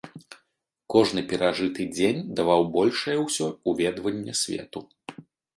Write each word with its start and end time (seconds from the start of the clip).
Кожны 0.93 1.23
перажыты 1.33 1.85
дзень 1.97 2.25
даваў 2.39 2.61
большае 2.79 3.17
ўсё 3.27 3.53
ўведванне 3.73 4.33
свету. 4.45 4.79